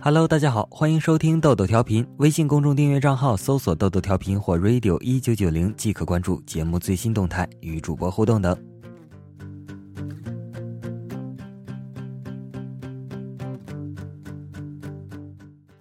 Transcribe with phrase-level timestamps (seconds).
[0.00, 2.06] Hello，大家好，欢迎收听豆豆调频。
[2.18, 8.56] 微信公众订阅账号搜索“豆豆调频”或 “radio 一九九零”即可关注节目最新动态，与主播互动等。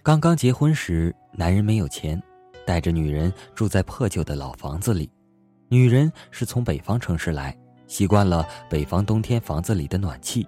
[0.02, 2.22] 刚刚结婚时，男人没有钱，
[2.66, 5.08] 带着女人住在破旧的老房子里。
[5.70, 7.56] 女人是从北方城市来，
[7.86, 10.46] 习惯了北方冬天房子里的暖气，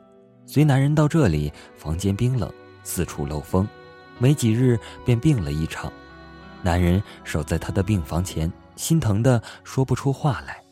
[0.48, 2.52] 随男人到这里，房间冰冷。
[2.84, 3.68] 四处漏风，
[4.18, 5.92] 没几日便病了一场。
[6.62, 10.64] 男人守在他的病房前，心疼的说不出话来。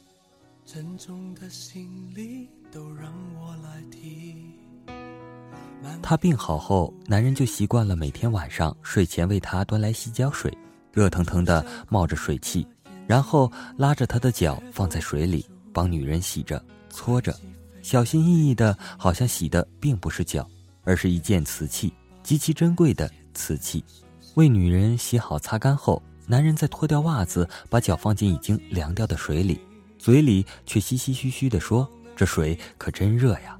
[6.01, 10.51] 他病好后，男人就习惯了每天晚上睡前为他端来洗脚水，
[10.91, 12.67] 热腾腾的冒着水汽，
[13.07, 17.33] 然后拉着他的脚放在水里，帮女人洗着、搓着，
[17.81, 20.45] 小心翼翼的，好像洗的并不是脚，
[20.87, 21.93] 而是一件瓷器。
[22.23, 23.83] 极其珍贵的瓷器，
[24.33, 29.59] 为女人洗好擦干后，男人再脱掉袜子，把脚放进已经凉掉的水里，
[29.99, 33.57] 嘴里却唏唏嘘嘘地说：“这水可真热呀。”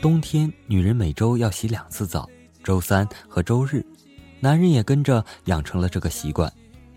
[0.00, 2.28] 冬天，女人每周要洗两次澡，
[2.62, 3.84] 周三和周日，
[4.40, 6.50] 男人也跟着养成了这个习惯，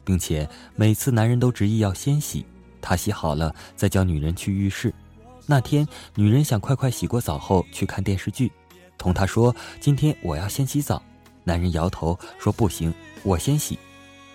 [0.06, 2.46] 并且每次男人都执意要先洗，
[2.88, 4.94] 他洗好了再叫女人去浴室。
[5.46, 5.86] 那天，
[6.16, 8.50] 女人想快快洗过澡后去看电视剧，
[8.98, 11.04] 同他说：“今天我要先洗澡。”
[11.44, 13.78] 男人摇头说：“不行，我先洗。”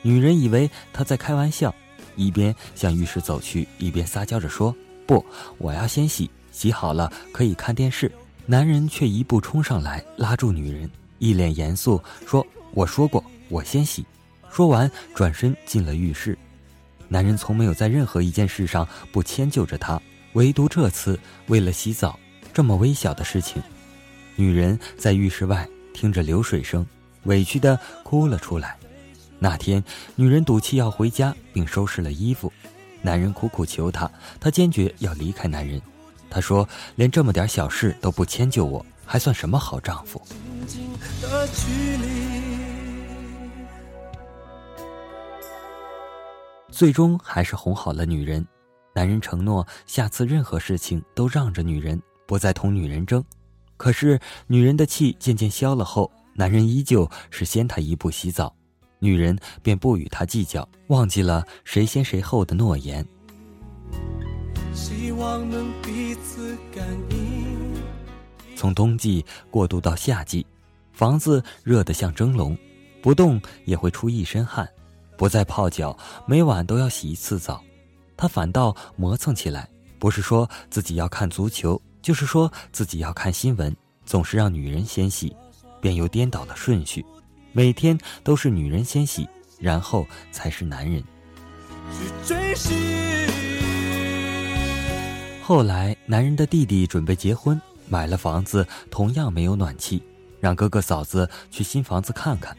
[0.02, 1.74] 女人以为他在开玩笑，
[2.14, 4.74] 一边向浴室走去，一边撒娇着说
[5.08, 5.24] ：“不，
[5.56, 8.12] 我要先洗，洗好了可以看电视。”
[8.44, 14.04] 男人却一步冲上来，拉住女人，一脸严肃说：“我说过，我先洗。”
[14.52, 16.36] 说完，转身进了浴室。
[17.12, 20.00] 男人从没有在任何一件事上不迁就着她。
[20.32, 22.18] 唯独这次，为了洗澡，
[22.54, 23.62] 这么微小的事情，
[24.34, 26.86] 女人在浴室外听着流水声，
[27.24, 28.78] 委屈的哭了出来。
[29.38, 29.84] 那天，
[30.16, 32.50] 女人赌气要回家，并收拾了衣服。
[33.02, 35.82] 男人苦苦求她，她坚决要离开男人。
[36.30, 40.22] 她说：“连这么点小事都不迁就我，还算什么好丈夫？”
[46.82, 48.44] 最终还是哄好了女人。
[48.92, 53.24] 男人承诺下次任何事情都让着女人，不再同女人争。
[53.76, 58.52] 可是女人的气渐渐消了后，男人依旧是先她一步洗澡，
[58.98, 63.06] 女人便不与他计较，忘记了谁先谁后的诺言。
[68.56, 70.44] 从冬季过渡到夏季，
[70.92, 72.58] 房子热得像蒸笼，
[73.00, 74.68] 不动也会出一身汗，
[75.16, 75.96] 不再泡脚，
[76.26, 77.62] 每晚都要洗一次澡。
[78.16, 79.68] 他反倒磨蹭起来，
[79.98, 83.74] 不是说自己要看足球，就是说自己要看新闻，
[84.04, 85.34] 总是让女人先洗，
[85.80, 87.04] 便又颠倒了顺序，
[87.52, 89.28] 每天都是女人先洗，
[89.58, 91.02] 然后才是男人。
[95.42, 100.00] 后来，男人的弟弟准备结婚，买了房子，同样没有暖气，
[100.38, 102.56] 让哥哥嫂子去新房子看看。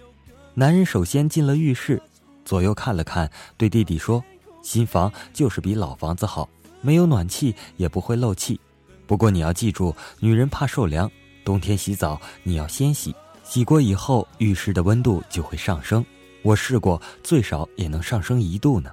[0.54, 2.02] 男人首先进了浴室，
[2.46, 4.24] 左右看了看，对弟弟说。
[4.62, 6.48] 新房就是比老房子好，
[6.80, 8.58] 没有暖气也不会漏气。
[9.06, 11.12] 不过你要记住，女人怕受凉，
[11.44, 16.04] 冬天洗澡你要先洗，洗过以后浴室的温度就会上升。
[16.44, 18.90] 我试过，最少也能上升一度呢。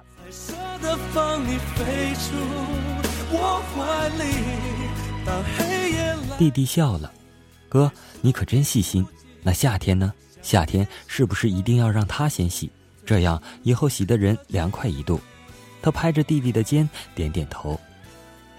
[6.36, 7.12] 弟弟笑了，
[7.68, 9.06] 哥，你可真细心。
[9.44, 10.12] 那夏天呢？
[10.42, 12.68] 夏天是不是一定要让他先洗？
[13.10, 15.20] 这样以后洗的人凉快一度。
[15.82, 17.76] 他拍着弟弟的肩，点点头。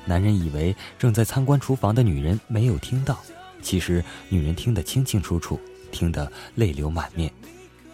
[0.03, 3.17] 男人以为正在参观厨房的女人没有听到，
[3.61, 5.57] 其实女人听得清清楚楚，
[5.89, 7.31] 听得泪流满面。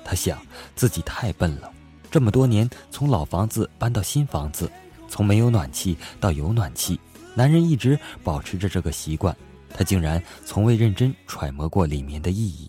[0.03, 0.41] 他想
[0.75, 1.71] 自己太笨了，
[2.09, 4.67] 这么多年从老房子搬到新房子，
[5.07, 6.99] 从没有暖气到有暖气，
[7.35, 9.37] 男人一直保持着这个习惯，
[9.69, 12.67] 他竟然从未认真揣摩过里面的意义。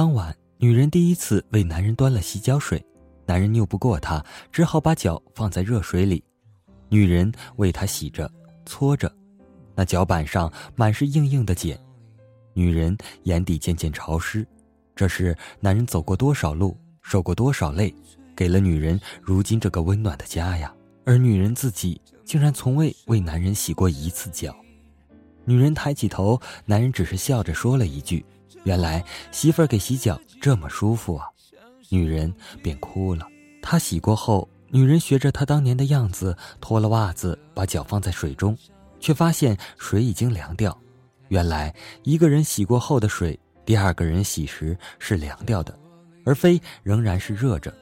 [0.00, 2.82] 当晚，女人第一次为男人端了洗脚水，
[3.26, 6.24] 男人拗不过她，只好把脚放在热水里。
[6.88, 8.32] 女人为他洗着、
[8.64, 9.14] 搓着，
[9.74, 11.78] 那脚板上满是硬硬的茧。
[12.54, 14.48] 女人眼底渐渐潮湿，
[14.96, 17.94] 这是男人走过多少路，受过多少累，
[18.34, 20.74] 给了女人如今这个温暖的家呀。
[21.04, 24.56] 而女人自己竟然从未为男人洗过一次脚。
[25.44, 28.24] 女人抬起头，男人只是笑着说了一句。
[28.64, 31.26] 原来媳妇儿给洗脚这么舒服啊，
[31.88, 32.32] 女人
[32.62, 33.26] 便哭了。
[33.62, 38.56] 他洗过后，女人学着他当年的样子，脱了袜子，把脚放在水中，
[38.98, 40.76] 却发现水已经凉掉。
[41.28, 45.78] 原来，一个人洗过后的水，第二个人洗时是凉掉的，
[46.24, 47.72] 而非仍然是热着。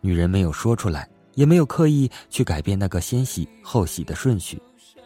[0.00, 4.60] 女人没有说出来，也没有刻意去改变那个先洗后洗的顺序，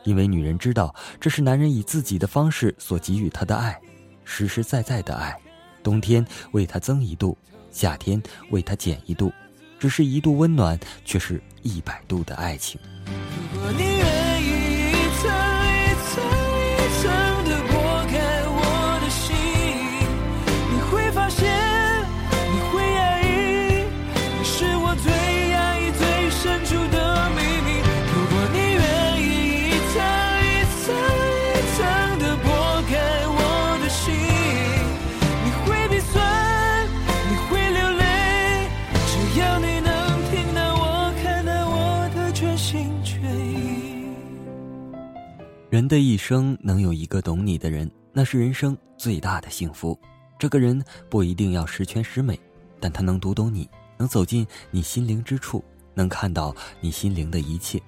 [0.04, 3.78] 因为女人知道这是男人以自己的方式所给予她的爱，
[4.26, 5.34] 实实在在的爱。
[5.82, 7.38] 冬天为他增一度，
[7.70, 9.32] 夏天为他减一度，
[9.78, 12.78] 只是一度温暖，却是一百度的爱情。
[13.54, 13.95] 如果你
[45.76, 49.94] 人的一生能有一个懂你的人，那是人生最大的幸福。
[50.38, 52.40] 这个人不一定要十全十美，
[52.80, 53.68] 但他能读懂你，
[53.98, 55.62] 能走进你心灵之处，
[55.92, 57.78] 能看到你心灵的一切。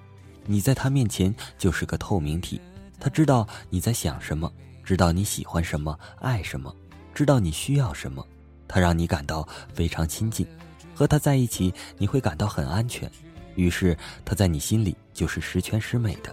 [0.45, 2.61] 你在他面前就是个透明体，
[2.99, 4.53] 他知道你在想什么，
[4.83, 6.71] 知道你喜欢什么，爱什么，
[7.15, 8.23] 知道你需要什么。
[8.67, 10.45] 他让你感到非常亲近，
[10.93, 13.11] 和他在一起你会感到很安全。
[13.55, 16.31] 于是他在你心里就是十全十美的。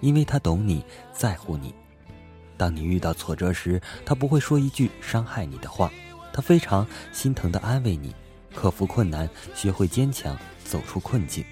[0.00, 1.74] 因为他懂你，在乎你。
[2.56, 5.90] 当你遇到挫折时，他不会说一句伤害你的话，
[6.32, 8.14] 他非常心疼的安慰你，
[8.54, 11.44] 克服困难，学会坚强，走出困境。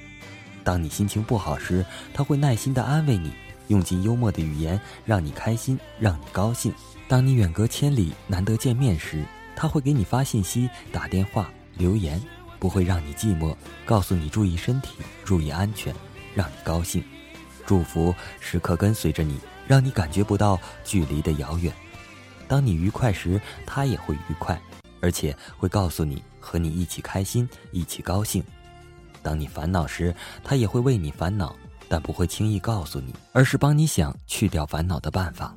[0.63, 3.33] 当你心情不好时，他会耐心的安慰你，
[3.69, 6.73] 用尽幽默的语言让你开心，让你高兴。
[7.07, 9.23] 当你远隔千里，难得见面时，
[9.55, 12.19] 他会给你发信息、打电话、留言，
[12.59, 13.55] 不会让你寂寞，
[13.85, 15.95] 告诉你注意身体，注意安全，
[16.35, 17.05] 让你高兴。
[17.67, 21.73] 祝福时刻跟随着你，让你感觉不到距离的遥远。
[22.47, 24.61] 当你愉快时，他也会愉快，
[25.01, 28.45] 而且会告诉你和你一起开心，一起高兴。
[29.23, 31.57] 当你烦恼时，他也会为你烦恼，
[31.89, 35.57] 但不会轻易告诉你，而是帮你想去掉烦恼的办法。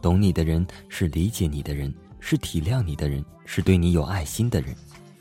[0.00, 4.74] 懂你的人是理解你的人，是体谅你的人，是对你有爱心的人。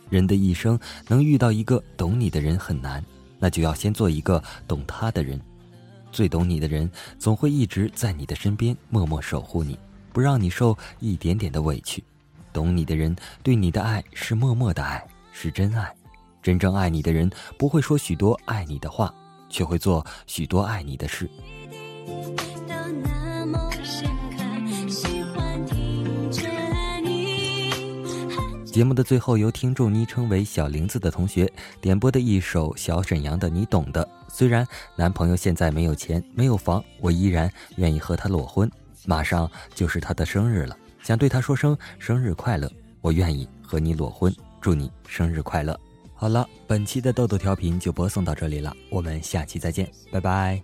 [0.09, 3.03] 人的一生能遇到一个懂你的人很难，
[3.39, 5.39] 那就要先做一个懂他的人。
[6.13, 9.77] 最懂你的人，总会一直在你的身边，默默守护你，
[10.13, 12.03] 不让你受一点点的委屈。
[12.53, 15.91] 懂你的人，对你的爱是默默的爱，是真爱。
[16.41, 19.11] 真正爱你的人，不会说许多爱你的话，
[19.49, 21.27] 却会做许多爱你的事。
[28.73, 31.47] 节目的最后，由听众昵称为小玲子的同学
[31.79, 34.03] 点播的一首小沈阳的《你懂的》。
[34.27, 38.67] 虽然男朋友现在没有钱、没有房，我依然愿意和他裸婚。
[39.05, 42.67] 马上就是他的生日了，想对他说声生日快乐。
[42.99, 45.79] 我愿意和你裸婚，祝你生日快乐。
[46.15, 50.59] 好了，本期的豆豆调频就播送到这里了，我们下期再见，拜拜。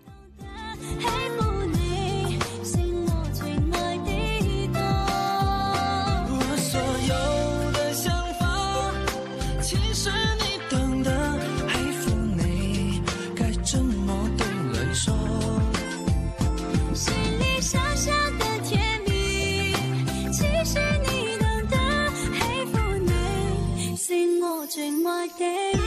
[24.70, 25.79] 最爱的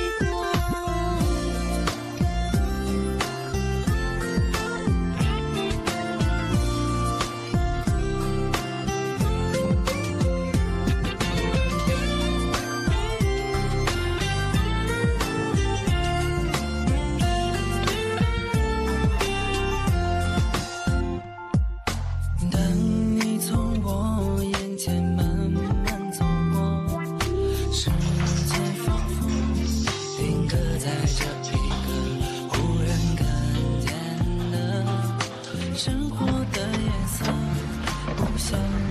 [38.52, 38.81] so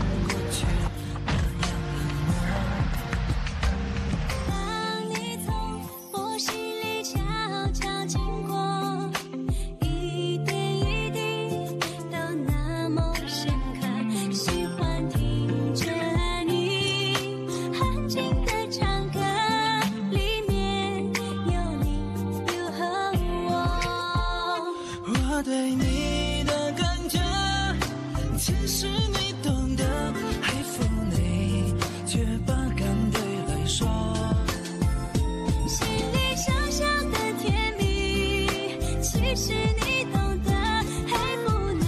[39.78, 40.50] 你懂得，
[40.92, 41.01] 喜
[41.46, 41.50] 欢
[41.80, 41.86] 你，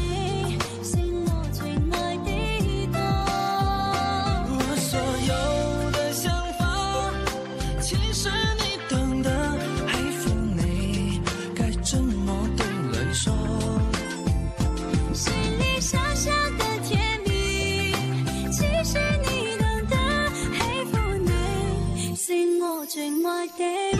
[0.84, 0.92] 是
[1.25, 1.60] 我最
[1.92, 1.94] 爱
[2.92, 2.98] 的。
[4.50, 4.92] 我所
[5.30, 5.32] 有
[5.92, 6.24] 的想
[6.58, 6.62] 法，
[7.82, 9.28] 其实你懂得。
[9.88, 9.92] 喜
[10.25, 10.60] 欢你，
[11.56, 13.34] 该怎么对你说？
[15.13, 16.92] 心里小小的甜
[17.25, 17.94] 蜜，
[18.52, 19.96] 其实你懂得。
[20.54, 20.60] 喜
[20.92, 22.25] 欢你，是
[22.62, 23.92] 我最爱的。